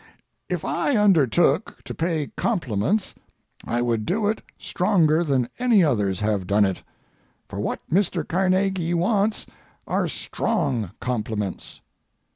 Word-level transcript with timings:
If 0.49 0.65
I 0.65 0.97
undertook 0.97 1.83
to 1.83 1.93
pay 1.93 2.31
compliments 2.35 3.13
I 3.65 3.83
would 3.83 4.03
do 4.03 4.25
it 4.27 4.41
stronger 4.57 5.23
than 5.23 5.47
any 5.59 5.83
others 5.83 6.21
have 6.21 6.47
done 6.47 6.65
it, 6.65 6.81
for 7.47 7.59
what 7.59 7.87
Mr. 7.87 8.27
Carnegie 8.27 8.95
wants 8.95 9.45
are 9.85 10.07
strong 10.07 10.89
compliments. 10.99 11.81